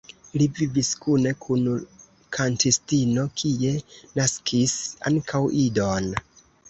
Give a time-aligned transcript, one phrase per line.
[0.41, 1.67] Li vivis kune kun
[2.37, 3.75] kantistino, kie
[4.21, 4.75] naskis
[5.11, 6.11] ankaŭ idon.